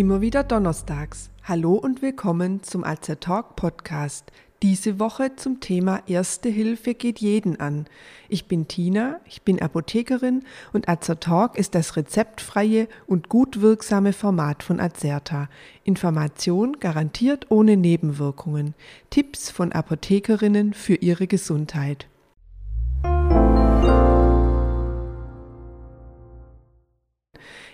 Immer 0.00 0.22
wieder 0.22 0.44
donnerstags. 0.44 1.28
Hallo 1.42 1.74
und 1.74 2.00
willkommen 2.00 2.62
zum 2.62 2.84
Alzer 2.84 3.20
Talk 3.20 3.54
Podcast. 3.54 4.32
Diese 4.62 4.98
Woche 4.98 5.36
zum 5.36 5.60
Thema 5.60 6.00
Erste 6.06 6.48
Hilfe 6.48 6.94
geht 6.94 7.18
jeden 7.18 7.60
an. 7.60 7.84
Ich 8.30 8.46
bin 8.46 8.66
Tina, 8.66 9.20
ich 9.26 9.42
bin 9.42 9.60
Apothekerin 9.60 10.44
und 10.72 10.88
Alzer 10.88 11.20
Talk 11.20 11.58
ist 11.58 11.74
das 11.74 11.96
rezeptfreie 11.96 12.88
und 13.06 13.28
gut 13.28 13.60
wirksame 13.60 14.14
Format 14.14 14.62
von 14.62 14.80
Azerta. 14.80 15.50
Information 15.84 16.80
garantiert 16.80 17.50
ohne 17.50 17.76
Nebenwirkungen. 17.76 18.72
Tipps 19.10 19.50
von 19.50 19.70
Apothekerinnen 19.70 20.72
für 20.72 20.94
ihre 20.94 21.26
Gesundheit. 21.26 22.06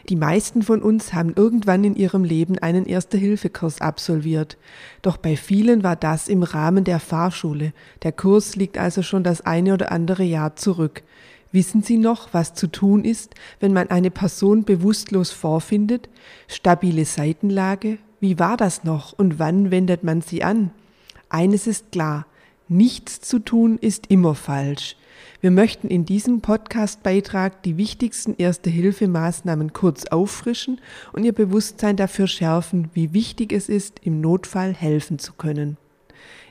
Die 0.08 0.16
meisten 0.16 0.62
von 0.62 0.82
uns 0.82 1.14
haben 1.14 1.32
irgendwann 1.34 1.82
in 1.82 1.96
ihrem 1.96 2.22
Leben 2.22 2.58
einen 2.58 2.86
Erste-Hilfe-Kurs 2.86 3.80
absolviert. 3.80 4.56
Doch 5.02 5.16
bei 5.16 5.36
vielen 5.36 5.82
war 5.82 5.96
das 5.96 6.28
im 6.28 6.44
Rahmen 6.44 6.84
der 6.84 7.00
Fahrschule. 7.00 7.72
Der 8.04 8.12
Kurs 8.12 8.54
liegt 8.54 8.78
also 8.78 9.02
schon 9.02 9.24
das 9.24 9.40
eine 9.40 9.74
oder 9.74 9.90
andere 9.90 10.22
Jahr 10.22 10.54
zurück. 10.54 11.02
Wissen 11.50 11.82
Sie 11.82 11.96
noch, 11.96 12.28
was 12.32 12.54
zu 12.54 12.68
tun 12.68 13.04
ist, 13.04 13.34
wenn 13.58 13.72
man 13.72 13.90
eine 13.90 14.12
Person 14.12 14.64
bewusstlos 14.64 15.32
vorfindet? 15.32 16.08
Stabile 16.46 17.04
Seitenlage? 17.04 17.98
Wie 18.20 18.38
war 18.38 18.56
das 18.56 18.84
noch 18.84 19.12
und 19.12 19.40
wann 19.40 19.72
wendet 19.72 20.04
man 20.04 20.20
sie 20.20 20.44
an? 20.44 20.70
Eines 21.28 21.66
ist 21.66 21.90
klar, 21.90 22.26
nichts 22.68 23.20
zu 23.20 23.38
tun 23.38 23.78
ist 23.78 24.06
immer 24.08 24.34
falsch. 24.34 24.96
Wir 25.40 25.50
möchten 25.50 25.88
in 25.88 26.04
diesem 26.04 26.40
Podcast-Beitrag 26.40 27.62
die 27.62 27.76
wichtigsten 27.76 28.34
Erste-Hilfe-Maßnahmen 28.36 29.72
kurz 29.72 30.06
auffrischen 30.06 30.80
und 31.12 31.24
Ihr 31.24 31.32
Bewusstsein 31.32 31.96
dafür 31.96 32.26
schärfen, 32.26 32.90
wie 32.94 33.12
wichtig 33.12 33.52
es 33.52 33.68
ist, 33.68 34.00
im 34.02 34.20
Notfall 34.20 34.72
helfen 34.74 35.18
zu 35.18 35.34
können. 35.34 35.76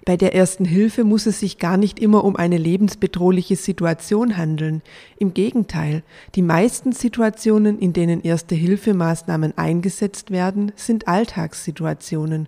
Bei 0.05 0.17
der 0.17 0.35
ersten 0.35 0.65
Hilfe 0.65 1.03
muss 1.03 1.25
es 1.25 1.39
sich 1.39 1.57
gar 1.57 1.77
nicht 1.77 1.97
immer 1.97 2.23
um 2.23 2.35
eine 2.35 2.59
lebensbedrohliche 2.59 3.55
Situation 3.55 4.37
handeln. 4.37 4.83
Im 5.17 5.33
Gegenteil, 5.33 6.03
die 6.35 6.43
meisten 6.43 6.91
Situationen, 6.91 7.79
in 7.79 7.91
denen 7.91 8.21
Erste-Hilfe-Maßnahmen 8.21 9.57
eingesetzt 9.57 10.29
werden, 10.29 10.71
sind 10.75 11.07
Alltagssituationen. 11.07 12.47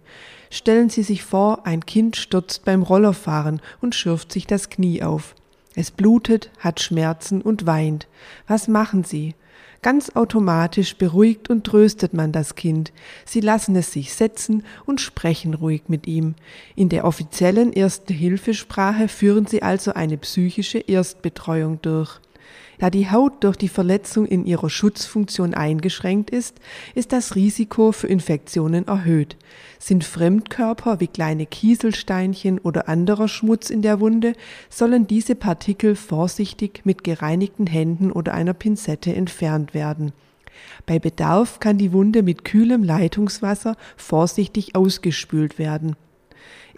Stellen 0.51 0.91
Sie 0.91 1.01
sich 1.01 1.23
vor, 1.23 1.65
ein 1.65 1.83
Kind 1.83 2.15
stürzt 2.15 2.63
beim 2.63 2.83
Rollerfahren 2.83 3.59
und 3.81 3.95
schürft 3.95 4.31
sich 4.31 4.45
das 4.45 4.69
Knie 4.69 5.01
auf. 5.01 5.33
Es 5.73 5.89
blutet, 5.89 6.51
hat 6.59 6.79
Schmerzen 6.79 7.41
und 7.41 7.65
weint. 7.65 8.07
Was 8.47 8.67
machen 8.67 9.03
Sie? 9.03 9.33
Ganz 9.81 10.15
automatisch 10.15 10.97
beruhigt 10.97 11.49
und 11.49 11.63
tröstet 11.63 12.13
man 12.13 12.31
das 12.31 12.55
Kind. 12.55 12.91
Sie 13.25 13.41
lassen 13.41 13.75
es 13.75 13.91
sich 13.91 14.13
setzen 14.13 14.63
und 14.85 15.01
sprechen 15.01 15.53
ruhig 15.53 15.83
mit 15.87 16.07
ihm. 16.07 16.35
In 16.75 16.89
der 16.89 17.05
offiziellen 17.05 17.71
Erste-Hilfesprache 17.73 19.07
führen 19.07 19.45
Sie 19.45 19.61
also 19.61 19.93
eine 19.93 20.17
psychische 20.17 20.79
Erstbetreuung 20.79 21.81
durch. 21.81 22.19
Da 22.79 22.91
die 22.91 23.09
Haut 23.09 23.43
durch 23.43 23.57
die 23.57 23.69
Verletzung 23.69 24.25
in 24.25 24.45
ihrer 24.45 24.69
Schutzfunktion 24.69 25.55
eingeschränkt 25.55 26.29
ist, 26.29 26.59
ist 26.93 27.11
das 27.11 27.35
Risiko 27.35 27.91
für 27.91 28.07
Infektionen 28.07 28.87
erhöht. 28.87 29.35
Sind 29.79 30.03
Fremdkörper 30.03 30.99
wie 30.99 31.07
kleine 31.07 31.47
Kieselsteinchen 31.47 32.59
oder 32.59 32.87
anderer 32.87 33.27
Schmutz 33.27 33.71
in 33.71 33.81
der 33.81 33.99
Wunde, 33.99 34.33
sollen 34.69 35.07
diese 35.07 35.35
Partikel 35.35 35.95
vorsichtig 35.95 36.81
mit 36.83 37.03
gereinigten 37.03 37.65
Händen 37.65 38.11
oder 38.11 38.33
einer 38.35 38.53
Pinzette 38.53 39.15
entfernt 39.15 39.73
werden. 39.73 40.13
Bei 40.85 40.99
Bedarf 40.99 41.59
kann 41.59 41.77
die 41.77 41.93
Wunde 41.93 42.23
mit 42.23 42.43
kühlem 42.43 42.83
Leitungswasser 42.83 43.75
vorsichtig 43.95 44.75
ausgespült 44.75 45.57
werden. 45.59 45.95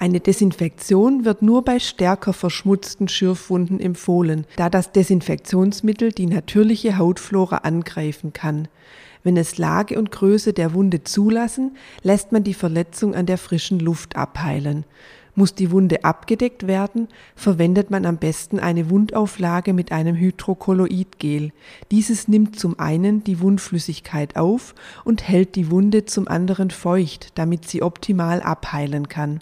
Eine 0.02 0.22
Desinfektion 0.22 1.26
wird 1.26 1.42
nur 1.42 1.66
bei 1.66 1.78
stärker 1.78 2.32
verschmutzten 2.32 3.10
Schürfwunden 3.10 3.82
empfohlen, 3.82 4.46
da 4.56 4.70
das 4.70 4.94
Desinfektionsmittel 4.94 6.14
die 6.14 6.26
natürliche 6.26 6.98
Hautflora 6.98 7.58
angreifen 7.58 8.32
kann. 8.32 8.70
Wenn 9.26 9.36
es 9.36 9.58
Lage 9.58 10.00
und 10.00 10.10
Größe 10.10 10.54
der 10.54 10.74
Wunde 10.74 11.04
zulassen, 11.04 11.76
lässt 12.02 12.32
man 12.32 12.46
die 12.46 12.54
Verletzung 12.54 13.14
an 13.14 13.26
der 13.26 13.38
frischen 13.38 13.82
Luft 13.82 14.16
abheilen. 14.16 14.86
Muss 15.36 15.54
die 15.54 15.70
Wunde 15.70 16.06
abgedeckt 16.06 16.66
werden, 16.66 17.10
verwendet 17.36 17.92
man 17.92 18.06
am 18.06 18.16
besten 18.16 18.58
eine 18.58 18.90
Wundauflage 18.90 19.74
mit 19.74 19.92
einem 19.92 20.16
Hydrokolloidgel. 20.16 21.52
Dieses 21.92 22.30
nimmt 22.30 22.58
zum 22.58 22.80
einen 22.80 23.26
die 23.26 23.42
Wundflüssigkeit 23.42 24.38
auf 24.38 24.76
und 25.04 25.28
hält 25.28 25.58
die 25.58 25.70
Wunde 25.70 26.06
zum 26.06 26.30
anderen 26.30 26.72
feucht, 26.72 27.38
damit 27.38 27.68
sie 27.68 27.82
optimal 27.82 28.42
abheilen 28.42 29.10
kann 29.10 29.42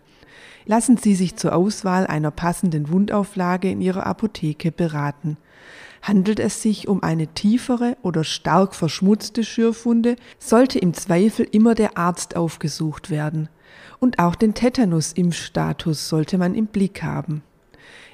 lassen 0.68 0.98
Sie 0.98 1.16
sich 1.16 1.36
zur 1.36 1.56
Auswahl 1.56 2.06
einer 2.06 2.32
passenden 2.32 2.90
Wundauflage 2.90 3.72
in 3.72 3.82
Ihrer 3.82 4.06
Apotheke 4.06 4.72
beraten. 4.72 5.38
Handelt 6.02 6.40
es 6.40 6.62
sich 6.62 6.88
um 6.88 7.02
eine 7.02 7.28
tiefere 7.28 7.98
oder 8.04 8.24
stark 8.24 8.76
verschmutzte 8.76 9.44
Schürfwunde, 9.44 10.16
sollte 10.38 10.78
im 10.78 10.94
Zweifel 10.94 11.48
immer 11.52 11.74
der 11.74 11.98
Arzt 11.98 12.36
aufgesucht 12.36 13.10
werden. 13.10 13.50
Und 14.00 14.20
auch 14.20 14.36
den 14.36 14.54
Tetanus-Impfstatus 14.54 16.08
sollte 16.08 16.38
man 16.38 16.54
im 16.54 16.68
Blick 16.68 17.02
haben. 17.02 17.42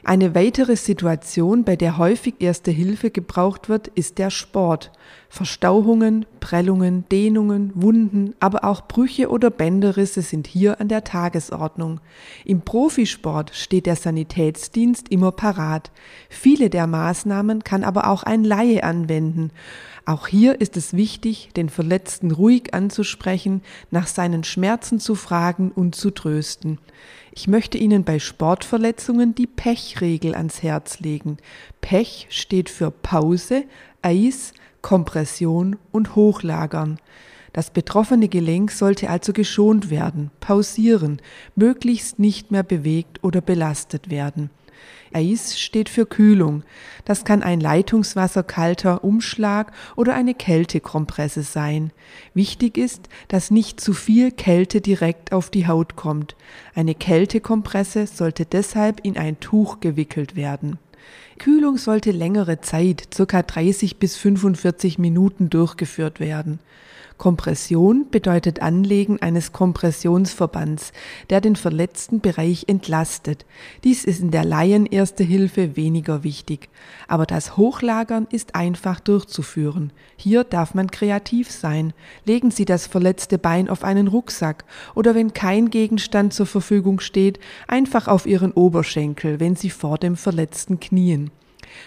Eine 0.05 0.35
weitere 0.35 0.75
Situation, 0.75 1.63
bei 1.63 1.77
der 1.77 1.97
häufig 1.97 2.35
erste 2.39 2.71
Hilfe 2.71 3.09
gebraucht 3.09 3.69
wird, 3.69 3.87
ist 3.87 4.17
der 4.17 4.31
Sport. 4.31 4.91
Verstauchungen, 5.29 6.25
Prellungen, 6.41 7.05
Dehnungen, 7.09 7.71
Wunden, 7.73 8.35
aber 8.41 8.65
auch 8.65 8.85
Brüche 8.85 9.29
oder 9.29 9.49
Bänderrisse 9.49 10.21
sind 10.21 10.45
hier 10.45 10.81
an 10.81 10.89
der 10.89 11.05
Tagesordnung. 11.05 12.01
Im 12.43 12.61
Profisport 12.61 13.51
steht 13.55 13.85
der 13.85 13.95
Sanitätsdienst 13.95 15.07
immer 15.07 15.31
parat. 15.31 15.89
Viele 16.29 16.69
der 16.69 16.85
Maßnahmen 16.85 17.63
kann 17.63 17.85
aber 17.85 18.09
auch 18.09 18.23
ein 18.23 18.43
Laie 18.43 18.83
anwenden. 18.83 19.51
Auch 20.05 20.27
hier 20.27 20.59
ist 20.59 20.75
es 20.75 20.93
wichtig, 20.93 21.51
den 21.55 21.69
Verletzten 21.69 22.31
ruhig 22.31 22.73
anzusprechen, 22.73 23.61
nach 23.89 24.07
seinen 24.07 24.43
Schmerzen 24.43 24.99
zu 24.99 25.15
fragen 25.15 25.71
und 25.71 25.95
zu 25.95 26.11
trösten. 26.11 26.77
Ich 27.31 27.47
möchte 27.47 27.77
Ihnen 27.77 28.03
bei 28.03 28.19
Sportverletzungen 28.19 29.33
die 29.33 29.47
Pechregel 29.47 30.35
ans 30.35 30.61
Herz 30.61 30.99
legen. 30.99 31.37
Pech 31.79 32.27
steht 32.29 32.69
für 32.69 32.91
Pause, 32.91 33.63
Eis, 34.01 34.53
Kompression 34.81 35.77
und 35.93 36.17
Hochlagern. 36.17 36.97
Das 37.53 37.69
betroffene 37.69 38.27
Gelenk 38.27 38.71
sollte 38.71 39.09
also 39.09 39.31
geschont 39.31 39.89
werden, 39.89 40.31
pausieren, 40.41 41.21
möglichst 41.55 42.19
nicht 42.19 42.51
mehr 42.51 42.63
bewegt 42.63 43.23
oder 43.23 43.39
belastet 43.39 44.09
werden. 44.09 44.49
Eis 45.13 45.59
steht 45.59 45.89
für 45.89 46.05
Kühlung. 46.05 46.63
Das 47.05 47.25
kann 47.25 47.43
ein 47.43 47.59
leitungswasserkalter 47.59 49.03
Umschlag 49.03 49.71
oder 49.95 50.13
eine 50.13 50.33
Kältekompresse 50.33 51.43
sein. 51.43 51.91
Wichtig 52.33 52.77
ist, 52.77 53.09
dass 53.27 53.51
nicht 53.51 53.79
zu 53.79 53.93
viel 53.93 54.31
Kälte 54.31 54.81
direkt 54.81 55.31
auf 55.31 55.49
die 55.49 55.67
Haut 55.67 55.95
kommt. 55.95 56.35
Eine 56.75 56.95
Kältekompresse 56.95 58.07
sollte 58.07 58.45
deshalb 58.45 59.01
in 59.03 59.17
ein 59.17 59.39
Tuch 59.39 59.79
gewickelt 59.79 60.35
werden. 60.35 60.79
Kühlung 61.39 61.77
sollte 61.77 62.11
längere 62.11 62.61
Zeit, 62.61 63.09
ca. 63.15 63.41
30 63.41 63.97
bis 63.97 64.15
45 64.15 64.99
Minuten 64.99 65.49
durchgeführt 65.49 66.19
werden. 66.19 66.59
Kompression 67.17 68.07
bedeutet 68.09 68.61
Anlegen 68.61 69.21
eines 69.21 69.51
Kompressionsverbands, 69.51 70.91
der 71.29 71.41
den 71.41 71.55
verletzten 71.55 72.19
Bereich 72.19 72.65
entlastet. 72.67 73.45
Dies 73.83 74.03
ist 74.03 74.21
in 74.21 74.31
der 74.31 74.45
Laien 74.45 74.85
Erste 74.85 75.23
Hilfe 75.23 75.75
weniger 75.75 76.23
wichtig, 76.23 76.69
aber 77.07 77.25
das 77.25 77.57
Hochlagern 77.57 78.27
ist 78.31 78.55
einfach 78.55 78.99
durchzuführen. 78.99 79.91
Hier 80.15 80.43
darf 80.43 80.73
man 80.73 80.91
kreativ 80.91 81.51
sein. 81.51 81.93
Legen 82.25 82.51
Sie 82.51 82.65
das 82.65 82.87
verletzte 82.87 83.37
Bein 83.37 83.69
auf 83.69 83.83
einen 83.83 84.07
Rucksack 84.07 84.65
oder 84.95 85.15
wenn 85.15 85.33
kein 85.33 85.69
Gegenstand 85.69 86.33
zur 86.33 86.45
Verfügung 86.45 86.99
steht, 86.99 87.39
einfach 87.67 88.07
auf 88.07 88.25
Ihren 88.25 88.51
Oberschenkel, 88.51 89.39
wenn 89.39 89.55
Sie 89.55 89.69
vor 89.69 89.97
dem 89.97 90.15
Verletzten 90.15 90.79
knien. 90.79 91.31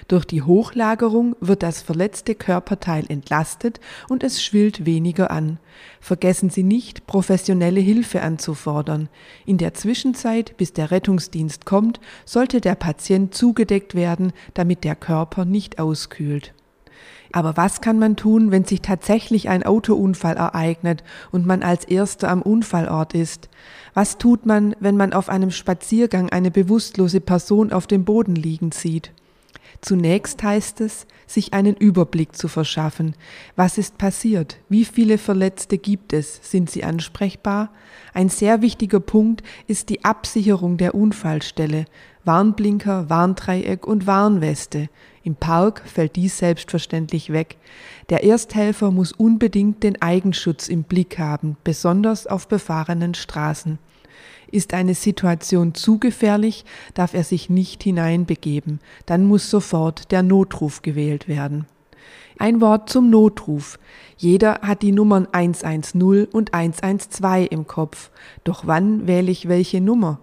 Durch 0.09 0.25
die 0.25 0.43
Hochlagerung 0.43 1.37
wird 1.41 1.63
das 1.63 1.83
verletzte 1.83 2.35
Körperteil 2.35 3.05
entlastet 3.09 3.81
und 4.09 4.23
es 4.23 4.43
schwillt 4.43 4.87
weniger 4.87 5.31
an. 5.31 5.59
Vergessen 6.01 6.51
Sie 6.51 6.63
nicht, 6.63 7.07
professionelle 7.07 7.81
Hilfe 7.81 8.23
anzufordern. 8.23 9.09
In 9.45 9.59
der 9.59 9.75
Zwischenzeit, 9.75 10.57
bis 10.57 10.73
der 10.73 10.91
Rettungsdienst 10.91 11.67
kommt, 11.67 12.01
sollte 12.25 12.61
der 12.61 12.75
Patient 12.75 13.35
zugedeckt 13.35 13.95
werden, 13.95 14.33
damit 14.55 14.85
der 14.85 14.97
Körper 14.97 15.45
nicht 15.45 15.79
auskühlt. 15.79 16.55
Aber 17.33 17.57
was 17.57 17.81
kann 17.81 17.99
man 17.99 18.17
tun, 18.17 18.51
wenn 18.51 18.65
sich 18.65 18.81
tatsächlich 18.81 19.49
ein 19.49 19.63
Autounfall 19.63 20.37
ereignet 20.37 21.03
und 21.33 21.47
man 21.47 21.63
als 21.63 21.85
Erster 21.85 22.29
am 22.31 22.41
Unfallort 22.43 23.15
ist? 23.15 23.49
Was 23.95 24.19
tut 24.19 24.47
man, 24.47 24.75
wenn 24.81 24.97
man 24.97 25.13
auf 25.13 25.29
einem 25.29 25.51
Spaziergang 25.51 26.31
eine 26.31 26.51
bewusstlose 26.51 27.21
Person 27.21 27.73
auf 27.73 27.87
dem 27.87 28.05
Boden 28.05 28.37
liegen 28.37 28.73
sieht? 28.73 29.13
Zunächst 29.81 30.43
heißt 30.43 30.81
es, 30.81 31.07
sich 31.27 31.53
einen 31.53 31.77
Überblick 31.77 32.37
zu 32.37 32.49
verschaffen. 32.49 33.15
Was 33.57 33.79
ist 33.79 33.99
passiert? 33.99 34.59
Wie 34.69 34.85
viele 34.85 35.19
Verletzte 35.19 35.79
gibt 35.79 36.13
es? 36.13 36.41
Sind 36.43 36.71
sie 36.71 36.85
ansprechbar? 36.85 37.71
Ein 38.15 38.29
sehr 38.29 38.63
wichtiger 38.63 39.01
Punkt 39.01 39.43
ist 39.67 39.89
die 39.89 40.05
Absicherung 40.05 40.77
der 40.77 40.95
Unfallstelle. 40.95 41.87
Warnblinker, 42.25 43.09
Warndreieck 43.09 43.87
und 43.87 44.07
Warnweste. 44.07 44.89
Im 45.23 45.37
Park 45.37 45.83
fällt 45.87 46.17
dies 46.17 46.39
selbstverständlich 46.39 47.33
weg. 47.33 47.57
Der 48.11 48.25
Ersthelfer 48.25 48.91
muss 48.91 49.13
unbedingt 49.13 49.83
den 49.83 50.01
Eigenschutz 50.03 50.69
im 50.69 50.83
Blick 50.83 51.19
haben, 51.19 51.57
besonders 51.65 52.27
auf 52.27 52.49
befahrenen 52.49 53.15
Straßen. 53.15 53.79
Ist 54.57 54.73
eine 54.73 54.95
Situation 54.95 55.75
zu 55.75 55.99
gefährlich, 55.99 56.65
darf 56.95 57.13
er 57.13 57.25
sich 57.25 57.51
nicht 57.51 57.83
hineinbegeben, 57.83 58.81
dann 59.05 59.27
muss 59.27 59.51
sofort 59.51 60.11
der 60.13 60.23
Notruf 60.23 60.81
gewählt 60.81 61.29
werden. 61.29 61.67
Ein 62.39 62.63
Wort 62.63 62.89
zum 62.89 63.11
Notruf. 63.11 63.79
Jeder 64.17 64.61
hat 64.63 64.81
die 64.81 64.93
Nummern 64.93 65.29
110 65.31 66.29
und 66.33 66.55
112 66.55 67.49
im 67.51 67.67
Kopf. 67.67 68.11
Doch 68.45 68.67
wann 68.67 69.07
wähle 69.07 69.31
ich 69.31 69.47
welche 69.47 69.83
Nummer? 69.83 70.21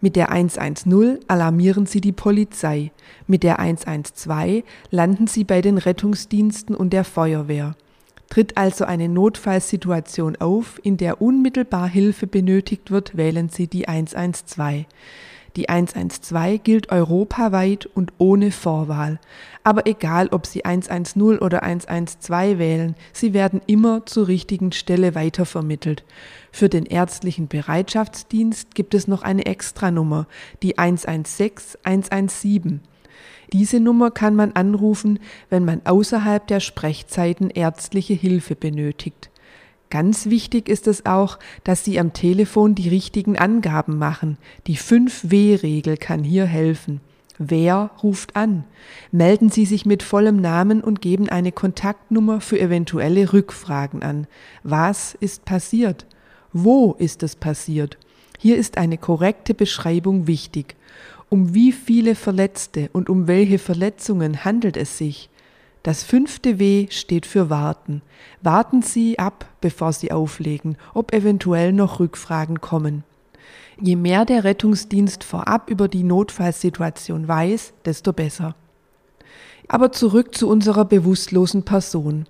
Mit 0.00 0.14
der 0.14 0.30
110 0.30 1.18
alarmieren 1.26 1.86
Sie 1.86 2.00
die 2.00 2.12
Polizei. 2.12 2.92
Mit 3.26 3.42
der 3.42 3.58
112 3.58 4.62
landen 4.92 5.26
Sie 5.26 5.42
bei 5.42 5.60
den 5.60 5.78
Rettungsdiensten 5.78 6.76
und 6.76 6.92
der 6.92 7.02
Feuerwehr. 7.02 7.74
Tritt 8.28 8.56
also 8.56 8.84
eine 8.84 9.08
Notfallsituation 9.08 10.36
auf, 10.36 10.80
in 10.82 10.96
der 10.96 11.22
unmittelbar 11.22 11.88
Hilfe 11.88 12.26
benötigt 12.26 12.90
wird, 12.90 13.16
wählen 13.16 13.48
Sie 13.48 13.66
die 13.66 13.88
112. 13.88 14.86
Die 15.56 15.70
112 15.70 16.62
gilt 16.62 16.92
europaweit 16.92 17.86
und 17.86 18.12
ohne 18.18 18.50
Vorwahl. 18.50 19.18
Aber 19.64 19.86
egal, 19.86 20.28
ob 20.28 20.44
Sie 20.44 20.66
110 20.66 21.38
oder 21.38 21.62
112 21.62 22.58
wählen, 22.58 22.94
Sie 23.14 23.32
werden 23.32 23.62
immer 23.66 24.04
zur 24.04 24.28
richtigen 24.28 24.72
Stelle 24.72 25.14
weitervermittelt. 25.14 26.04
Für 26.52 26.68
den 26.68 26.84
ärztlichen 26.84 27.48
Bereitschaftsdienst 27.48 28.74
gibt 28.74 28.92
es 28.92 29.08
noch 29.08 29.22
eine 29.22 29.46
Extranummer, 29.46 30.26
die 30.62 30.76
116 30.76 31.80
117. 31.84 32.82
Diese 33.52 33.80
Nummer 33.80 34.10
kann 34.10 34.34
man 34.34 34.52
anrufen, 34.52 35.18
wenn 35.50 35.64
man 35.64 35.82
außerhalb 35.84 36.46
der 36.46 36.60
Sprechzeiten 36.60 37.50
ärztliche 37.50 38.14
Hilfe 38.14 38.56
benötigt. 38.56 39.30
Ganz 39.88 40.26
wichtig 40.26 40.68
ist 40.68 40.88
es 40.88 41.06
auch, 41.06 41.38
dass 41.62 41.84
Sie 41.84 42.00
am 42.00 42.12
Telefon 42.12 42.74
die 42.74 42.88
richtigen 42.88 43.38
Angaben 43.38 43.98
machen. 43.98 44.36
Die 44.66 44.76
5W-Regel 44.76 45.96
kann 45.96 46.24
hier 46.24 46.44
helfen. 46.44 47.00
Wer 47.38 47.90
ruft 48.02 48.34
an? 48.34 48.64
Melden 49.12 49.50
Sie 49.50 49.66
sich 49.66 49.86
mit 49.86 50.02
vollem 50.02 50.40
Namen 50.40 50.80
und 50.80 51.02
geben 51.02 51.28
eine 51.28 51.52
Kontaktnummer 51.52 52.40
für 52.40 52.58
eventuelle 52.58 53.32
Rückfragen 53.32 54.02
an. 54.02 54.26
Was 54.62 55.14
ist 55.20 55.44
passiert? 55.44 56.06
Wo 56.52 56.94
ist 56.98 57.22
es 57.22 57.36
passiert? 57.36 57.98
Hier 58.38 58.56
ist 58.56 58.78
eine 58.78 58.98
korrekte 58.98 59.54
Beschreibung 59.54 60.26
wichtig. 60.26 60.76
Um 61.28 61.54
wie 61.54 61.72
viele 61.72 62.14
Verletzte 62.14 62.88
und 62.92 63.10
um 63.10 63.26
welche 63.26 63.58
Verletzungen 63.58 64.44
handelt 64.44 64.76
es 64.76 64.96
sich? 64.96 65.28
Das 65.82 66.02
fünfte 66.02 66.58
W 66.58 66.86
steht 66.90 67.26
für 67.26 67.50
Warten. 67.50 68.02
Warten 68.42 68.82
Sie 68.82 69.18
ab, 69.18 69.46
bevor 69.60 69.92
Sie 69.92 70.12
auflegen, 70.12 70.76
ob 70.94 71.12
eventuell 71.12 71.72
noch 71.72 72.00
Rückfragen 72.00 72.60
kommen. 72.60 73.04
Je 73.80 73.96
mehr 73.96 74.24
der 74.24 74.44
Rettungsdienst 74.44 75.22
vorab 75.22 75.68
über 75.68 75.88
die 75.88 76.02
Notfallsituation 76.02 77.28
weiß, 77.28 77.72
desto 77.84 78.12
besser. 78.12 78.54
Aber 79.68 79.92
zurück 79.92 80.34
zu 80.34 80.48
unserer 80.48 80.84
bewusstlosen 80.84 81.64
Person. 81.64 82.26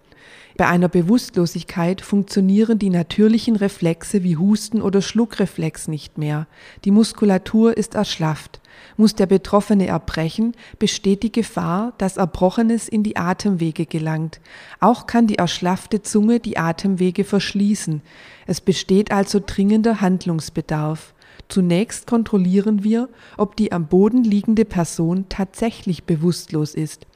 Bei 0.56 0.68
einer 0.68 0.88
Bewusstlosigkeit 0.88 2.00
funktionieren 2.00 2.78
die 2.78 2.88
natürlichen 2.88 3.56
Reflexe 3.56 4.22
wie 4.22 4.38
Husten 4.38 4.80
oder 4.80 5.02
Schluckreflex 5.02 5.86
nicht 5.86 6.16
mehr. 6.16 6.46
Die 6.86 6.90
Muskulatur 6.90 7.76
ist 7.76 7.94
erschlafft. 7.94 8.60
Muss 8.96 9.14
der 9.14 9.26
Betroffene 9.26 9.86
erbrechen, 9.86 10.52
besteht 10.78 11.22
die 11.22 11.32
Gefahr, 11.32 11.92
dass 11.98 12.16
Erbrochenes 12.16 12.88
in 12.88 13.02
die 13.02 13.18
Atemwege 13.18 13.84
gelangt. 13.84 14.40
Auch 14.80 15.06
kann 15.06 15.26
die 15.26 15.36
erschlaffte 15.36 16.00
Zunge 16.00 16.40
die 16.40 16.56
Atemwege 16.56 17.24
verschließen. 17.24 18.00
Es 18.46 18.62
besteht 18.62 19.12
also 19.12 19.42
dringender 19.44 20.00
Handlungsbedarf. 20.00 21.12
Zunächst 21.48 22.06
kontrollieren 22.06 22.82
wir, 22.82 23.10
ob 23.36 23.56
die 23.56 23.72
am 23.72 23.88
Boden 23.88 24.24
liegende 24.24 24.64
Person 24.64 25.26
tatsächlich 25.28 26.04
bewusstlos 26.04 26.74
ist. 26.74 27.06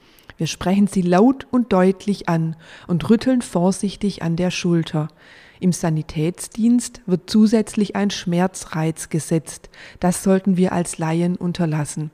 Wir 0.41 0.47
sprechen 0.47 0.87
sie 0.87 1.03
laut 1.03 1.45
und 1.51 1.71
deutlich 1.71 2.27
an 2.27 2.55
und 2.87 3.07
rütteln 3.11 3.43
vorsichtig 3.43 4.23
an 4.23 4.37
der 4.37 4.49
Schulter. 4.49 5.09
Im 5.59 5.71
Sanitätsdienst 5.71 7.03
wird 7.05 7.29
zusätzlich 7.29 7.95
ein 7.95 8.09
Schmerzreiz 8.09 9.09
gesetzt. 9.09 9.69
Das 9.99 10.23
sollten 10.23 10.57
wir 10.57 10.71
als 10.71 10.97
Laien 10.97 11.35
unterlassen. 11.35 12.09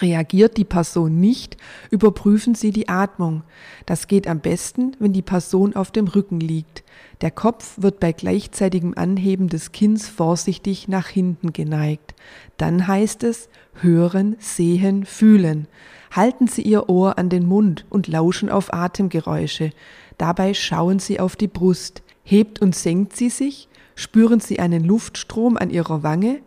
Reagiert 0.00 0.56
die 0.56 0.64
Person 0.64 1.20
nicht, 1.20 1.56
überprüfen 1.90 2.54
Sie 2.54 2.70
die 2.70 2.88
Atmung. 2.88 3.44
Das 3.86 4.08
geht 4.08 4.26
am 4.26 4.40
besten, 4.40 4.96
wenn 4.98 5.12
die 5.12 5.22
Person 5.22 5.76
auf 5.76 5.90
dem 5.92 6.08
Rücken 6.08 6.40
liegt. 6.40 6.82
Der 7.20 7.30
Kopf 7.30 7.74
wird 7.80 8.00
bei 8.00 8.12
gleichzeitigem 8.12 8.94
Anheben 8.96 9.48
des 9.48 9.72
Kinns 9.72 10.08
vorsichtig 10.08 10.88
nach 10.88 11.06
hinten 11.06 11.52
geneigt. 11.52 12.14
Dann 12.56 12.86
heißt 12.86 13.22
es 13.22 13.48
hören, 13.74 14.36
sehen, 14.40 15.04
fühlen. 15.04 15.68
Halten 16.10 16.48
Sie 16.48 16.62
Ihr 16.62 16.88
Ohr 16.88 17.18
an 17.18 17.28
den 17.28 17.46
Mund 17.46 17.86
und 17.88 18.08
lauschen 18.08 18.48
auf 18.48 18.72
Atemgeräusche. 18.72 19.70
Dabei 20.18 20.54
schauen 20.54 20.98
Sie 20.98 21.20
auf 21.20 21.36
die 21.36 21.48
Brust. 21.48 22.02
Hebt 22.24 22.60
und 22.62 22.74
senkt 22.74 23.16
sie 23.16 23.30
sich? 23.30 23.68
Spüren 23.96 24.40
Sie 24.40 24.58
einen 24.58 24.84
Luftstrom 24.84 25.56
an 25.56 25.70
Ihrer 25.70 26.02
Wange? 26.02 26.40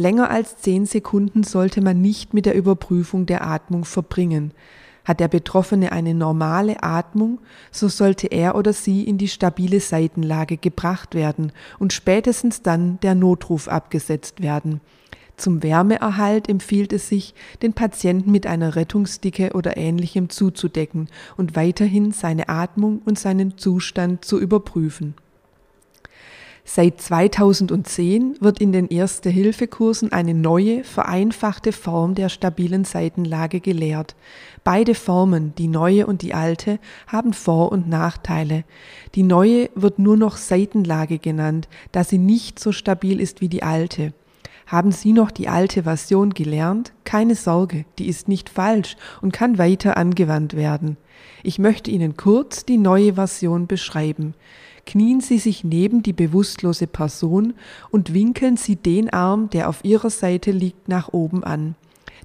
Länger 0.00 0.30
als 0.30 0.56
zehn 0.56 0.86
Sekunden 0.86 1.42
sollte 1.42 1.82
man 1.82 2.00
nicht 2.00 2.32
mit 2.32 2.46
der 2.46 2.54
Überprüfung 2.54 3.26
der 3.26 3.46
Atmung 3.46 3.84
verbringen. 3.84 4.52
Hat 5.04 5.20
der 5.20 5.28
Betroffene 5.28 5.92
eine 5.92 6.14
normale 6.14 6.82
Atmung, 6.82 7.38
so 7.70 7.88
sollte 7.88 8.26
er 8.28 8.54
oder 8.54 8.72
sie 8.72 9.04
in 9.04 9.18
die 9.18 9.28
stabile 9.28 9.78
Seitenlage 9.78 10.56
gebracht 10.56 11.14
werden 11.14 11.52
und 11.78 11.92
spätestens 11.92 12.62
dann 12.62 12.98
der 13.00 13.14
Notruf 13.14 13.68
abgesetzt 13.68 14.40
werden. 14.40 14.80
Zum 15.36 15.62
Wärmeerhalt 15.62 16.48
empfiehlt 16.48 16.94
es 16.94 17.10
sich, 17.10 17.34
den 17.60 17.74
Patienten 17.74 18.30
mit 18.30 18.46
einer 18.46 18.76
Rettungsdicke 18.76 19.50
oder 19.52 19.76
ähnlichem 19.76 20.30
zuzudecken 20.30 21.08
und 21.36 21.56
weiterhin 21.56 22.12
seine 22.12 22.48
Atmung 22.48 23.02
und 23.04 23.18
seinen 23.18 23.58
Zustand 23.58 24.24
zu 24.24 24.40
überprüfen. 24.40 25.14
Seit 26.72 27.00
2010 27.00 28.36
wird 28.38 28.60
in 28.60 28.70
den 28.70 28.86
Erste-Hilfe-Kursen 28.86 30.12
eine 30.12 30.34
neue, 30.34 30.84
vereinfachte 30.84 31.72
Form 31.72 32.14
der 32.14 32.28
stabilen 32.28 32.84
Seitenlage 32.84 33.58
gelehrt. 33.58 34.14
Beide 34.62 34.94
Formen, 34.94 35.52
die 35.58 35.66
neue 35.66 36.06
und 36.06 36.22
die 36.22 36.32
alte, 36.32 36.78
haben 37.08 37.32
Vor- 37.32 37.72
und 37.72 37.88
Nachteile. 37.88 38.62
Die 39.16 39.24
neue 39.24 39.68
wird 39.74 39.98
nur 39.98 40.16
noch 40.16 40.36
Seitenlage 40.36 41.18
genannt, 41.18 41.68
da 41.90 42.04
sie 42.04 42.18
nicht 42.18 42.60
so 42.60 42.70
stabil 42.70 43.18
ist 43.18 43.40
wie 43.40 43.48
die 43.48 43.64
alte. 43.64 44.12
Haben 44.68 44.92
Sie 44.92 45.12
noch 45.12 45.32
die 45.32 45.48
alte 45.48 45.82
Version 45.82 46.30
gelernt? 46.30 46.92
Keine 47.02 47.34
Sorge, 47.34 47.86
die 47.98 48.06
ist 48.06 48.28
nicht 48.28 48.48
falsch 48.48 48.96
und 49.20 49.32
kann 49.32 49.58
weiter 49.58 49.96
angewandt 49.96 50.54
werden. 50.54 50.96
Ich 51.42 51.58
möchte 51.58 51.90
Ihnen 51.90 52.16
kurz 52.16 52.64
die 52.64 52.78
neue 52.78 53.14
Version 53.14 53.66
beschreiben. 53.66 54.34
Knien 54.90 55.20
Sie 55.20 55.38
sich 55.38 55.62
neben 55.62 56.02
die 56.02 56.12
bewusstlose 56.12 56.88
Person 56.88 57.54
und 57.92 58.12
winkeln 58.12 58.56
Sie 58.56 58.74
den 58.74 59.08
Arm, 59.08 59.48
der 59.48 59.68
auf 59.68 59.84
Ihrer 59.84 60.10
Seite 60.10 60.50
liegt, 60.50 60.88
nach 60.88 61.12
oben 61.12 61.44
an. 61.44 61.76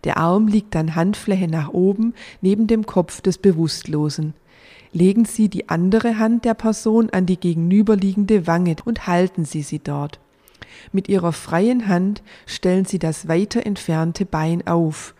Der 0.03 0.17
Arm 0.17 0.47
liegt 0.47 0.73
dann 0.73 0.95
Handfläche 0.95 1.47
nach 1.47 1.69
oben 1.69 2.15
neben 2.41 2.65
dem 2.65 2.87
Kopf 2.87 3.21
des 3.21 3.37
Bewusstlosen. 3.37 4.33
Legen 4.93 5.25
Sie 5.25 5.47
die 5.47 5.69
andere 5.69 6.17
Hand 6.17 6.43
der 6.43 6.55
Person 6.55 7.11
an 7.11 7.27
die 7.27 7.39
gegenüberliegende 7.39 8.47
Wange 8.47 8.77
und 8.83 9.05
halten 9.05 9.45
Sie 9.45 9.61
sie 9.61 9.77
dort. 9.77 10.19
Mit 10.91 11.07
ihrer 11.07 11.33
freien 11.33 11.87
Hand 11.87 12.23
stellen 12.47 12.85
sie 12.85 12.97
das 12.97 13.27
weiter 13.27 13.63
entfernte 13.63 14.25
Bein 14.25 14.65
auf. 14.65 15.13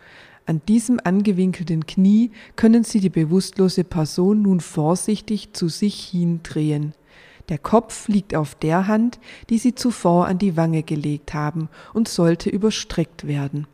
An 0.46 0.62
diesem 0.66 0.98
angewinkelten 1.04 1.86
Knie 1.86 2.32
können 2.56 2.82
sie 2.82 2.98
die 2.98 3.08
bewusstlose 3.08 3.84
Person 3.84 4.42
nun 4.42 4.58
vorsichtig 4.58 5.52
zu 5.52 5.68
sich 5.68 6.06
hindrehen. 6.06 6.92
Der 7.48 7.58
Kopf 7.58 8.08
liegt 8.08 8.34
auf 8.34 8.54
der 8.56 8.88
Hand, 8.88 9.20
die 9.50 9.58
sie 9.58 9.74
zuvor 9.74 10.26
an 10.26 10.38
die 10.38 10.56
Wange 10.56 10.82
gelegt 10.82 11.34
haben 11.34 11.68
und 11.94 12.08
sollte 12.08 12.50
überstreckt 12.50 13.26
werden. 13.26 13.66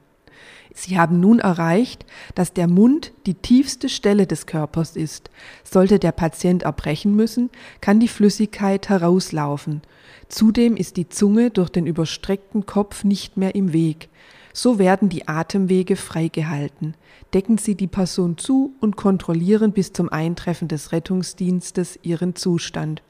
Sie 0.74 0.98
haben 0.98 1.20
nun 1.20 1.38
erreicht, 1.38 2.06
dass 2.34 2.52
der 2.52 2.66
Mund 2.66 3.12
die 3.26 3.34
tiefste 3.34 3.88
Stelle 3.88 4.26
des 4.26 4.46
Körpers 4.46 4.96
ist. 4.96 5.30
Sollte 5.64 5.98
der 5.98 6.12
Patient 6.12 6.62
erbrechen 6.62 7.14
müssen, 7.14 7.50
kann 7.80 8.00
die 8.00 8.08
Flüssigkeit 8.08 8.88
herauslaufen. 8.88 9.82
Zudem 10.28 10.76
ist 10.76 10.96
die 10.96 11.08
Zunge 11.08 11.50
durch 11.50 11.68
den 11.68 11.86
überstreckten 11.86 12.64
Kopf 12.64 13.04
nicht 13.04 13.36
mehr 13.36 13.54
im 13.54 13.72
Weg. 13.72 14.08
So 14.54 14.78
werden 14.78 15.08
die 15.08 15.28
Atemwege 15.28 15.96
freigehalten. 15.96 16.94
Decken 17.32 17.56
Sie 17.58 17.74
die 17.74 17.86
Person 17.86 18.36
zu 18.36 18.74
und 18.80 18.96
kontrollieren 18.96 19.72
bis 19.72 19.92
zum 19.92 20.10
Eintreffen 20.10 20.68
des 20.68 20.92
Rettungsdienstes 20.92 21.98
ihren 22.02 22.34
Zustand. 22.34 23.02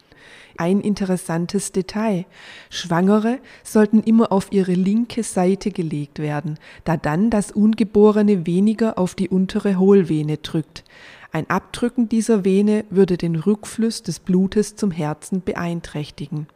Ein 0.56 0.80
interessantes 0.80 1.72
Detail. 1.72 2.26
Schwangere 2.70 3.38
sollten 3.62 4.02
immer 4.02 4.32
auf 4.32 4.52
ihre 4.52 4.74
linke 4.74 5.22
Seite 5.22 5.70
gelegt 5.70 6.18
werden, 6.18 6.58
da 6.84 6.96
dann 6.96 7.30
das 7.30 7.52
Ungeborene 7.52 8.46
weniger 8.46 8.98
auf 8.98 9.14
die 9.14 9.28
untere 9.28 9.78
Hohlvene 9.78 10.38
drückt. 10.38 10.84
Ein 11.32 11.48
Abdrücken 11.48 12.08
dieser 12.08 12.44
Vene 12.44 12.84
würde 12.90 13.16
den 13.16 13.36
Rückfluss 13.36 14.02
des 14.02 14.20
Blutes 14.20 14.76
zum 14.76 14.90
Herzen 14.90 15.42
beeinträchtigen. 15.42 16.46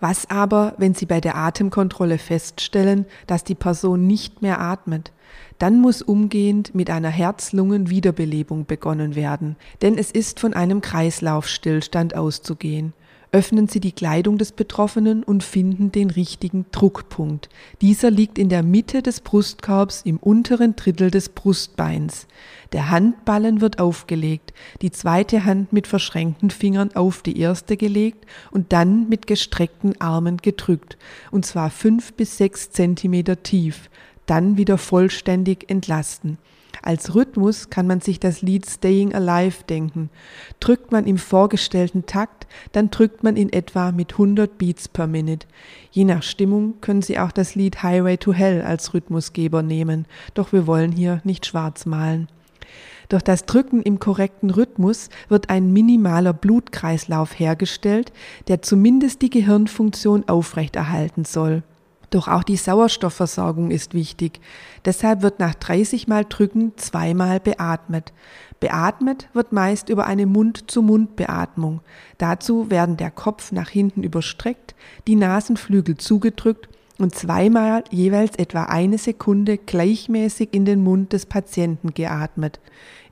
Was 0.00 0.28
aber, 0.28 0.74
wenn 0.78 0.94
Sie 0.94 1.06
bei 1.06 1.20
der 1.20 1.36
Atemkontrolle 1.36 2.18
feststellen, 2.18 3.06
dass 3.26 3.44
die 3.44 3.54
Person 3.54 4.06
nicht 4.06 4.42
mehr 4.42 4.60
atmet? 4.60 5.12
Dann 5.58 5.80
muss 5.80 6.02
umgehend 6.02 6.74
mit 6.74 6.90
einer 6.90 7.10
Herz-Lungen-Wiederbelebung 7.10 8.66
begonnen 8.66 9.14
werden, 9.14 9.56
denn 9.82 9.96
es 9.96 10.10
ist 10.10 10.40
von 10.40 10.54
einem 10.54 10.80
Kreislaufstillstand 10.80 12.16
auszugehen. 12.16 12.92
Öffnen 13.34 13.66
Sie 13.66 13.80
die 13.80 13.90
Kleidung 13.90 14.38
des 14.38 14.52
Betroffenen 14.52 15.24
und 15.24 15.42
finden 15.42 15.90
den 15.90 16.10
richtigen 16.10 16.66
Druckpunkt. 16.70 17.48
Dieser 17.80 18.08
liegt 18.08 18.38
in 18.38 18.48
der 18.48 18.62
Mitte 18.62 19.02
des 19.02 19.22
Brustkorbs 19.22 20.02
im 20.04 20.18
unteren 20.18 20.76
Drittel 20.76 21.10
des 21.10 21.30
Brustbeins. 21.30 22.28
Der 22.72 22.90
Handballen 22.90 23.60
wird 23.60 23.80
aufgelegt, 23.80 24.54
die 24.82 24.92
zweite 24.92 25.44
Hand 25.44 25.72
mit 25.72 25.88
verschränkten 25.88 26.50
Fingern 26.50 26.94
auf 26.94 27.22
die 27.22 27.40
erste 27.40 27.76
gelegt 27.76 28.24
und 28.52 28.72
dann 28.72 29.08
mit 29.08 29.26
gestreckten 29.26 30.00
Armen 30.00 30.36
gedrückt, 30.36 30.96
und 31.32 31.44
zwar 31.44 31.70
fünf 31.70 32.12
bis 32.12 32.36
sechs 32.36 32.70
Zentimeter 32.70 33.42
tief, 33.42 33.90
dann 34.26 34.56
wieder 34.56 34.78
vollständig 34.78 35.70
entlasten. 35.70 36.38
Als 36.82 37.14
Rhythmus 37.14 37.70
kann 37.70 37.86
man 37.86 38.02
sich 38.02 38.20
das 38.20 38.42
Lied 38.42 38.66
Staying 38.66 39.14
Alive 39.14 39.64
denken. 39.68 40.10
Drückt 40.60 40.92
man 40.92 41.06
im 41.06 41.16
vorgestellten 41.16 42.04
Takt, 42.04 42.46
dann 42.72 42.90
drückt 42.90 43.22
man 43.22 43.36
in 43.36 43.52
etwa 43.52 43.90
mit 43.90 44.12
100 44.12 44.58
Beats 44.58 44.88
per 44.88 45.06
Minute. 45.06 45.46
Je 45.90 46.04
nach 46.04 46.22
Stimmung 46.22 46.80
können 46.82 47.00
Sie 47.00 47.18
auch 47.18 47.32
das 47.32 47.54
Lied 47.54 47.82
Highway 47.82 48.18
to 48.18 48.34
Hell 48.34 48.62
als 48.62 48.92
Rhythmusgeber 48.92 49.62
nehmen, 49.62 50.06
doch 50.34 50.52
wir 50.52 50.66
wollen 50.66 50.92
hier 50.92 51.20
nicht 51.24 51.46
schwarz 51.46 51.86
malen. 51.86 52.28
Durch 53.08 53.22
das 53.22 53.46
Drücken 53.46 53.82
im 53.82 53.98
korrekten 53.98 54.50
Rhythmus 54.50 55.08
wird 55.28 55.50
ein 55.50 55.72
minimaler 55.72 56.32
Blutkreislauf 56.32 57.38
hergestellt, 57.38 58.12
der 58.48 58.62
zumindest 58.62 59.22
die 59.22 59.30
Gehirnfunktion 59.30 60.28
aufrechterhalten 60.28 61.24
soll. 61.24 61.62
Doch 62.14 62.28
auch 62.28 62.44
die 62.44 62.56
Sauerstoffversorgung 62.56 63.72
ist 63.72 63.92
wichtig. 63.92 64.38
Deshalb 64.84 65.22
wird 65.22 65.40
nach 65.40 65.56
30 65.56 66.06
Mal 66.06 66.24
Drücken 66.24 66.70
zweimal 66.76 67.40
beatmet. 67.40 68.12
Beatmet 68.60 69.28
wird 69.32 69.52
meist 69.52 69.88
über 69.88 70.06
eine 70.06 70.24
Mund-zu-Mund-Beatmung. 70.26 71.80
Dazu 72.18 72.70
werden 72.70 72.96
der 72.96 73.10
Kopf 73.10 73.50
nach 73.50 73.68
hinten 73.68 74.04
überstreckt, 74.04 74.76
die 75.08 75.16
Nasenflügel 75.16 75.96
zugedrückt 75.96 76.68
und 76.98 77.16
zweimal 77.16 77.82
jeweils 77.90 78.36
etwa 78.36 78.62
eine 78.62 78.98
Sekunde 78.98 79.58
gleichmäßig 79.58 80.50
in 80.52 80.64
den 80.64 80.84
Mund 80.84 81.12
des 81.12 81.26
Patienten 81.26 81.94
geatmet. 81.94 82.60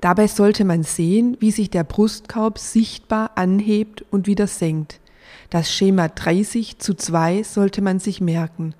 Dabei 0.00 0.28
sollte 0.28 0.64
man 0.64 0.84
sehen, 0.84 1.36
wie 1.40 1.50
sich 1.50 1.70
der 1.70 1.82
Brustkorb 1.82 2.56
sichtbar 2.56 3.32
anhebt 3.34 4.04
und 4.12 4.28
wieder 4.28 4.46
senkt. 4.46 5.00
Das 5.50 5.72
Schema 5.72 6.08
30 6.08 6.78
zu 6.78 6.94
2 6.94 7.42
sollte 7.42 7.82
man 7.82 7.98
sich 7.98 8.20
merken. 8.20 8.74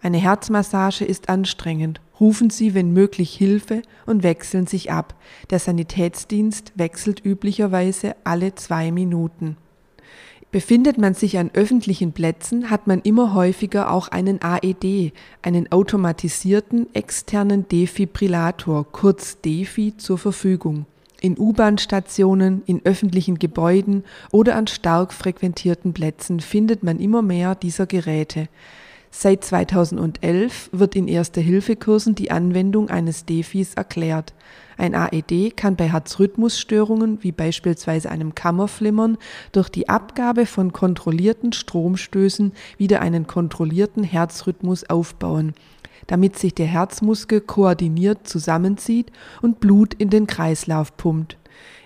Eine 0.00 0.18
Herzmassage 0.18 1.04
ist 1.04 1.28
anstrengend. 1.28 2.00
Rufen 2.20 2.50
Sie, 2.50 2.74
wenn 2.74 2.92
möglich, 2.92 3.34
Hilfe 3.34 3.82
und 4.06 4.22
wechseln 4.22 4.66
sich 4.66 4.90
ab. 4.90 5.14
Der 5.50 5.58
Sanitätsdienst 5.58 6.72
wechselt 6.76 7.24
üblicherweise 7.24 8.16
alle 8.24 8.54
zwei 8.54 8.90
Minuten. 8.90 9.56
Befindet 10.50 10.96
man 10.98 11.14
sich 11.14 11.38
an 11.38 11.50
öffentlichen 11.52 12.12
Plätzen, 12.12 12.70
hat 12.70 12.86
man 12.86 13.00
immer 13.02 13.34
häufiger 13.34 13.90
auch 13.90 14.08
einen 14.08 14.40
AED, 14.40 15.12
einen 15.42 15.70
automatisierten 15.70 16.92
externen 16.94 17.68
Defibrillator, 17.68 18.90
kurz 18.90 19.40
DEFI, 19.42 19.96
zur 19.98 20.16
Verfügung 20.16 20.86
in 21.20 21.36
U-Bahn-Stationen, 21.38 22.62
in 22.66 22.80
öffentlichen 22.84 23.38
Gebäuden 23.38 24.04
oder 24.30 24.56
an 24.56 24.66
stark 24.66 25.12
frequentierten 25.12 25.92
Plätzen 25.92 26.40
findet 26.40 26.82
man 26.82 27.00
immer 27.00 27.22
mehr 27.22 27.54
dieser 27.54 27.86
Geräte. 27.86 28.48
Seit 29.10 29.42
2011 29.42 30.70
wird 30.72 30.94
in 30.94 31.08
Erste-Hilfe-Kursen 31.08 32.14
die 32.14 32.30
Anwendung 32.30 32.90
eines 32.90 33.24
Defis 33.24 33.74
erklärt. 33.74 34.34
Ein 34.76 34.94
AED 34.94 35.56
kann 35.56 35.76
bei 35.76 35.90
Herzrhythmusstörungen 35.90 37.18
wie 37.22 37.32
beispielsweise 37.32 38.10
einem 38.10 38.34
Kammerflimmern 38.34 39.16
durch 39.52 39.70
die 39.70 39.88
Abgabe 39.88 40.46
von 40.46 40.72
kontrollierten 40.72 41.52
Stromstößen 41.52 42.52
wieder 42.76 43.00
einen 43.00 43.26
kontrollierten 43.26 44.04
Herzrhythmus 44.04 44.88
aufbauen 44.88 45.54
damit 46.08 46.36
sich 46.36 46.54
der 46.54 46.66
Herzmuskel 46.66 47.40
koordiniert 47.40 48.26
zusammenzieht 48.26 49.12
und 49.40 49.60
Blut 49.60 49.94
in 49.94 50.10
den 50.10 50.26
Kreislauf 50.26 50.96
pumpt. 50.96 51.38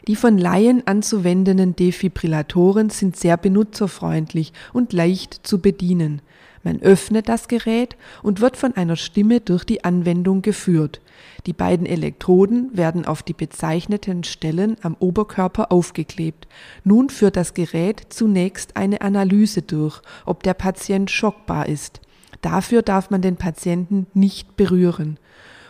Die 0.09 0.17
von 0.17 0.39
Laien 0.39 0.87
anzuwendenden 0.87 1.77
Defibrillatoren 1.77 2.91
sind 2.91 3.17
sehr 3.17 3.37
benutzerfreundlich 3.37 4.53
und 4.73 4.93
leicht 4.93 5.47
zu 5.47 5.61
bedienen. 5.61 6.23
Man 6.65 6.81
öffnet 6.81 7.29
das 7.29 7.49
Gerät 7.49 7.97
und 8.23 8.41
wird 8.41 8.57
von 8.57 8.75
einer 8.77 8.97
Stimme 8.97 9.41
durch 9.41 9.65
die 9.65 9.85
Anwendung 9.85 10.43
geführt. 10.43 11.01
Die 11.47 11.53
beiden 11.53 11.87
Elektroden 11.87 12.77
werden 12.77 13.05
auf 13.05 13.23
die 13.23 13.33
bezeichneten 13.33 14.23
Stellen 14.23 14.77
am 14.83 14.97
Oberkörper 14.99 15.73
aufgeklebt. 15.73 16.47
Nun 16.85 17.11
führt 17.11 17.37
das 17.37 17.55
Gerät 17.55 18.07
zunächst 18.11 18.77
eine 18.77 19.01
Analyse 19.01 19.63
durch, 19.63 20.01
ob 20.25 20.45
der 20.45 20.55
Patient 20.55 21.11
schockbar 21.11 21.69
ist. 21.69 22.01
Dafür 22.43 22.83
darf 22.83 23.11
man 23.11 23.23
den 23.23 23.37
Patienten 23.37 24.07
nicht 24.13 24.57
berühren. 24.57 25.19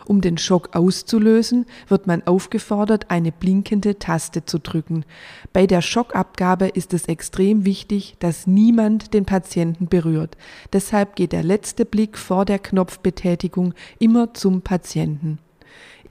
Um 0.05 0.19
den 0.19 0.37
Schock 0.37 0.75
auszulösen, 0.75 1.65
wird 1.87 2.07
man 2.07 2.23
aufgefordert, 2.27 3.09
eine 3.09 3.31
blinkende 3.31 3.99
Taste 3.99 4.45
zu 4.45 4.59
drücken. 4.59 5.05
Bei 5.53 5.65
der 5.65 5.81
Schockabgabe 5.81 6.67
ist 6.67 6.93
es 6.93 7.05
extrem 7.05 7.65
wichtig, 7.65 8.15
dass 8.19 8.47
niemand 8.47 9.13
den 9.13 9.25
Patienten 9.25 9.87
berührt. 9.87 10.35
Deshalb 10.73 11.15
geht 11.15 11.31
der 11.31 11.43
letzte 11.43 11.85
Blick 11.85 12.17
vor 12.17 12.43
der 12.43 12.59
Knopfbetätigung 12.59 13.73
immer 13.99 14.33
zum 14.33 14.61
Patienten. 14.61 15.39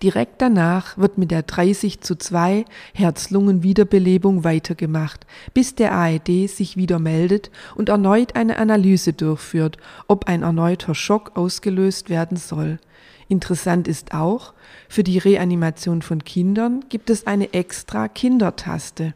Direkt 0.03 0.43
danach 0.43 0.99
wird 0.99 1.17
mit 1.17 1.31
der 1.31 1.43
30 1.43 2.01
zu 2.01 2.17
2 2.17 2.65
Herz-Lungen-Wiederbelebung 2.93 4.43
weitergemacht, 4.43 5.27
bis 5.55 5.77
der 5.77 5.97
AED 5.97 6.49
sich 6.49 6.77
wieder 6.77 6.99
meldet 6.99 7.53
und 7.77 7.89
erneut 7.89 8.35
eine 8.35 8.57
Analyse 8.57 9.13
durchführt, 9.13 9.77
ob 10.09 10.27
ein 10.27 10.43
erneuter 10.43 10.97
Schock 10.97 11.37
ausgelöst 11.37 12.11
werden 12.11 12.37
soll. 12.37 12.81
Interessant 13.29 13.87
ist 13.87 14.13
auch, 14.13 14.55
für 14.89 15.05
die 15.05 15.19
Reanimation 15.19 16.03
von 16.03 16.25
Kindern 16.25 16.85
gibt 16.89 17.09
es 17.09 17.29
eine 17.29 17.53
extra 17.55 18.09
Kindertaste. 18.09 19.15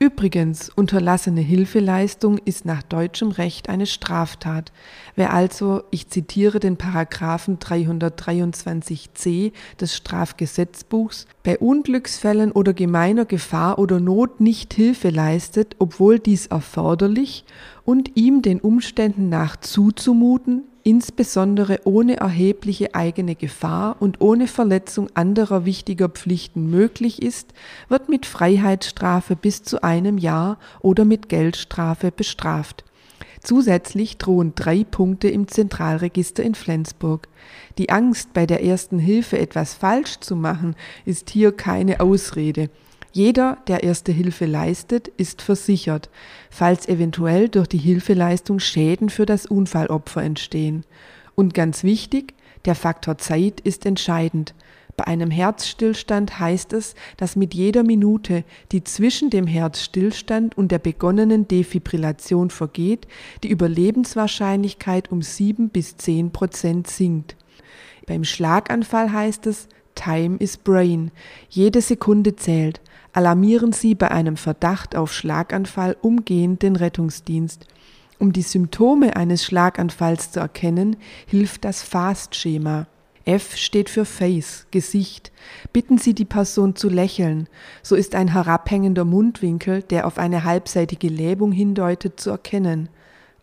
Übrigens, 0.00 0.70
unterlassene 0.70 1.40
Hilfeleistung 1.40 2.38
ist 2.38 2.64
nach 2.64 2.82
deutschem 2.82 3.30
Recht 3.30 3.68
eine 3.68 3.86
Straftat. 3.86 4.72
Wer 5.14 5.32
also, 5.32 5.84
ich 5.92 6.08
zitiere 6.08 6.58
den 6.58 6.76
Paragraphen 6.76 7.60
323c 7.60 9.52
des 9.80 9.96
Strafgesetzbuchs, 9.96 11.28
bei 11.44 11.58
Unglücksfällen 11.58 12.50
oder 12.50 12.74
gemeiner 12.74 13.24
Gefahr 13.24 13.78
oder 13.78 14.00
Not 14.00 14.40
nicht 14.40 14.74
Hilfe 14.74 15.10
leistet, 15.10 15.76
obwohl 15.78 16.18
dies 16.18 16.46
erforderlich 16.48 17.44
und 17.84 18.16
ihm 18.16 18.42
den 18.42 18.60
Umständen 18.60 19.28
nach 19.28 19.56
zuzumuten, 19.56 20.64
insbesondere 20.84 21.80
ohne 21.84 22.18
erhebliche 22.18 22.94
eigene 22.94 23.34
Gefahr 23.34 23.96
und 24.00 24.20
ohne 24.20 24.46
Verletzung 24.46 25.08
anderer 25.14 25.64
wichtiger 25.64 26.10
Pflichten 26.10 26.70
möglich 26.70 27.22
ist, 27.22 27.52
wird 27.88 28.08
mit 28.08 28.26
Freiheitsstrafe 28.26 29.34
bis 29.34 29.62
zu 29.62 29.82
einem 29.82 30.18
Jahr 30.18 30.58
oder 30.80 31.04
mit 31.04 31.28
Geldstrafe 31.28 32.12
bestraft. 32.12 32.84
Zusätzlich 33.42 34.18
drohen 34.18 34.54
drei 34.54 34.84
Punkte 34.84 35.28
im 35.28 35.48
Zentralregister 35.48 36.42
in 36.42 36.54
Flensburg. 36.54 37.28
Die 37.76 37.90
Angst, 37.90 38.32
bei 38.32 38.46
der 38.46 38.62
ersten 38.62 38.98
Hilfe 38.98 39.38
etwas 39.38 39.74
falsch 39.74 40.20
zu 40.20 40.36
machen, 40.36 40.76
ist 41.04 41.28
hier 41.28 41.52
keine 41.52 42.00
Ausrede. 42.00 42.70
Jeder, 43.14 43.58
der 43.68 43.84
erste 43.84 44.10
Hilfe 44.10 44.44
leistet, 44.44 45.06
ist 45.06 45.40
versichert, 45.40 46.10
falls 46.50 46.88
eventuell 46.88 47.48
durch 47.48 47.68
die 47.68 47.78
Hilfeleistung 47.78 48.58
Schäden 48.58 49.08
für 49.08 49.24
das 49.24 49.46
Unfallopfer 49.46 50.20
entstehen. 50.20 50.84
Und 51.36 51.54
ganz 51.54 51.84
wichtig, 51.84 52.34
Der 52.64 52.74
Faktor 52.74 53.18
Zeit 53.18 53.60
ist 53.60 53.84
entscheidend. 53.84 54.54
Bei 54.96 55.06
einem 55.06 55.30
Herzstillstand 55.30 56.38
heißt 56.38 56.72
es, 56.72 56.94
dass 57.18 57.36
mit 57.36 57.52
jeder 57.52 57.82
Minute, 57.82 58.42
die 58.72 58.82
zwischen 58.84 59.28
dem 59.28 59.46
Herzstillstand 59.46 60.56
und 60.56 60.72
der 60.72 60.78
begonnenen 60.78 61.46
Defibrillation 61.46 62.48
vergeht, 62.48 63.06
die 63.42 63.48
Überlebenswahrscheinlichkeit 63.48 65.12
um 65.12 65.20
sieben 65.20 65.68
bis 65.68 65.98
zehn 65.98 66.30
Prozent 66.30 66.88
sinkt. 66.88 67.36
Beim 68.06 68.24
Schlaganfall 68.24 69.12
heißt 69.12 69.46
es, 69.46 69.68
Time 69.94 70.36
is 70.38 70.56
Brain. 70.56 71.10
Jede 71.48 71.80
Sekunde 71.80 72.36
zählt. 72.36 72.80
Alarmieren 73.12 73.72
Sie 73.72 73.94
bei 73.94 74.10
einem 74.10 74.36
Verdacht 74.36 74.96
auf 74.96 75.12
Schlaganfall 75.12 75.96
umgehend 76.02 76.62
den 76.62 76.76
Rettungsdienst. 76.76 77.66
Um 78.18 78.32
die 78.32 78.42
Symptome 78.42 79.16
eines 79.16 79.44
Schlaganfalls 79.44 80.32
zu 80.32 80.40
erkennen, 80.40 80.96
hilft 81.26 81.64
das 81.64 81.82
FAST-Schema. 81.82 82.86
F 83.24 83.56
steht 83.56 83.88
für 83.88 84.04
Face, 84.04 84.66
Gesicht. 84.70 85.32
Bitten 85.72 85.98
Sie 85.98 86.14
die 86.14 86.26
Person 86.26 86.76
zu 86.76 86.88
lächeln. 86.88 87.48
So 87.82 87.96
ist 87.96 88.14
ein 88.14 88.28
herabhängender 88.28 89.04
Mundwinkel, 89.04 89.82
der 89.82 90.06
auf 90.06 90.18
eine 90.18 90.44
halbseitige 90.44 91.08
Lähmung 91.08 91.50
hindeutet, 91.50 92.20
zu 92.20 92.30
erkennen. 92.30 92.88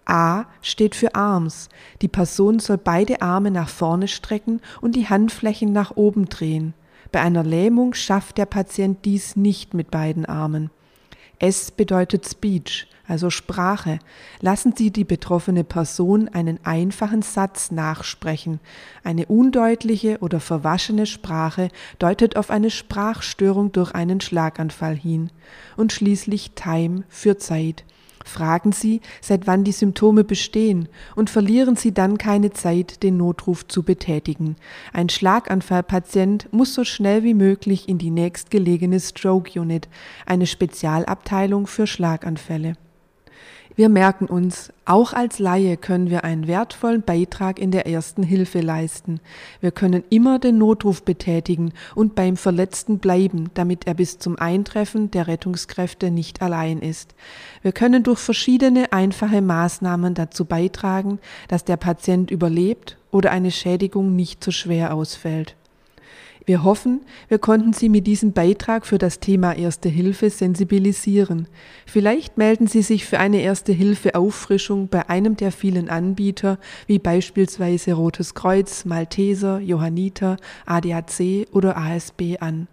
A 0.06 0.46
steht 0.62 0.96
für 0.96 1.16
Arms. 1.16 1.70
Die 2.02 2.08
Person 2.08 2.60
soll 2.60 2.78
beide 2.78 3.22
Arme 3.22 3.52
nach 3.52 3.70
vorne 3.70 4.08
strecken 4.08 4.62
und 4.82 4.96
die 4.96 5.10
Handflächen 5.10 5.72
nach 5.72 5.96
oben 5.96 6.26
drehen. 6.26 6.74
Bei 7.12 7.22
einer 7.22 7.44
Lähmung 7.44 7.94
schafft 7.94 8.38
der 8.38 8.46
Patient 8.46 9.04
dies 9.06 9.36
nicht 9.36 9.74
mit 9.74 9.92
beiden 9.92 10.26
Armen. 10.26 10.70
S 11.40 11.72
bedeutet 11.72 12.28
Speech 12.28 12.88
also 13.12 13.30
Sprache. 13.30 14.00
Lassen 14.40 14.74
Sie 14.76 14.90
die 14.90 15.04
betroffene 15.04 15.66
Person 15.66 16.30
einen 16.30 16.60
einfachen 16.64 17.22
Satz 17.22 17.70
nachsprechen. 17.70 18.62
Eine 19.04 19.26
undeutliche 19.26 20.20
oder 20.20 20.40
verwaschene 20.40 21.06
Sprache 21.06 21.68
deutet 22.00 22.38
auf 22.38 22.50
eine 22.50 22.70
Sprachstörung 22.70 23.74
durch 23.74 23.94
einen 23.94 24.22
Schlaganfall 24.22 24.96
hin. 24.96 25.30
Und 25.76 25.92
schließlich 25.92 26.52
Time 26.52 27.04
für 27.10 27.38
Zeit. 27.38 27.84
Fragen 28.26 28.72
Sie, 28.72 29.02
seit 29.22 29.48
wann 29.48 29.64
die 29.64 29.72
Symptome 29.72 30.24
bestehen 30.24 30.88
und 31.16 31.30
verlieren 31.30 31.76
Sie 31.76 31.94
dann 31.94 32.18
keine 32.18 32.52
Zeit, 32.52 33.04
den 33.04 33.18
Notruf 33.18 33.68
zu 33.68 33.84
betätigen. 33.84 34.56
Ein 34.94 35.10
Schlaganfallpatient 35.10 36.52
muss 36.52 36.74
so 36.74 36.84
schnell 36.84 37.24
wie 37.24 37.34
möglich 37.34 37.90
in 37.90 37.98
die 37.98 38.12
nächstgelegene 38.12 39.00
Stroke 39.00 39.60
Unit, 39.60 39.88
eine 40.26 40.48
Spezialabteilung 40.48 41.68
für 41.68 41.88
Schlaganfälle. 41.88 42.76
Wir 43.82 43.90
merken 43.90 44.28
uns, 44.28 44.72
auch 44.86 45.12
als 45.12 45.40
Laie 45.40 45.76
können 45.76 46.12
wir 46.12 46.24
einen 46.24 46.46
wertvollen 46.46 47.02
Beitrag 47.02 47.58
in 47.58 47.72
der 47.72 47.88
ersten 47.88 48.22
Hilfe 48.22 48.62
leisten. 48.62 49.20
Wir 49.60 49.72
können 49.72 50.04
immer 50.12 50.38
den 50.38 50.60
Notruf 50.60 51.02
betätigen 51.02 51.74
und 51.96 52.14
beim 52.14 52.38
Verletzten 52.38 53.00
bleiben, 53.00 53.50
damit 53.56 53.88
er 53.88 53.96
bis 53.96 54.20
zum 54.20 54.38
Eintreffen 54.38 55.10
der 55.10 55.26
Rettungskräfte 55.26 56.12
nicht 56.12 56.44
allein 56.44 56.78
ist. 56.78 57.16
Wir 57.64 57.72
können 57.72 58.04
durch 58.04 58.20
verschiedene 58.20 58.94
einfache 58.94 59.42
Maßnahmen 59.42 60.14
dazu 60.14 60.46
beitragen, 60.46 61.18
dass 61.48 61.66
der 61.66 61.78
Patient 61.78 62.30
überlebt 62.30 63.00
oder 63.10 63.32
eine 63.32 63.50
Schädigung 63.50 64.16
nicht 64.16 64.44
so 64.44 64.52
schwer 64.52 64.94
ausfällt. 64.94 65.56
Wir 66.46 66.64
hoffen, 66.64 67.02
wir 67.28 67.38
konnten 67.38 67.72
Sie 67.72 67.88
mit 67.88 68.08
diesem 68.08 68.34
Beitrag 68.34 68.88
für 68.88 68.98
das 68.98 69.20
Thema 69.20 69.54
Erste 69.54 69.90
Hilfe 69.90 70.32
sensibilisieren. 70.32 71.48
Vielleicht 71.86 72.38
melden 72.38 72.66
Sie 72.66 72.82
sich 72.82 73.06
für 73.06 73.20
eine 73.20 73.42
Erste 73.42 73.74
Hilfe 73.74 74.16
Auffrischung 74.16 74.88
bei 74.88 75.08
einem 75.08 75.38
der 75.38 75.52
vielen 75.52 75.88
Anbieter, 75.88 76.58
wie 76.88 76.98
beispielsweise 76.98 77.94
Rotes 77.94 78.34
Kreuz, 78.34 78.86
Malteser, 78.86 79.60
Johanniter, 79.60 80.38
ADAC 80.66 81.48
oder 81.52 81.78
ASB 81.78 82.38
an. 82.40 82.68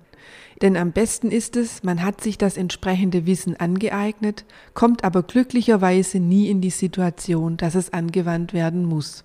Denn 0.62 0.76
am 0.76 0.92
besten 0.92 1.30
ist 1.30 1.56
es, 1.56 1.82
man 1.82 2.02
hat 2.02 2.22
sich 2.22 2.38
das 2.38 2.56
entsprechende 2.56 3.26
Wissen 3.26 3.56
angeeignet, 3.56 4.44
kommt 4.74 5.04
aber 5.04 5.22
glücklicherweise 5.22 6.20
nie 6.20 6.48
in 6.48 6.60
die 6.60 6.70
Situation, 6.70 7.56
dass 7.58 7.74
es 7.74 7.92
angewandt 7.92 8.54
werden 8.54 8.84
muss. 8.84 9.24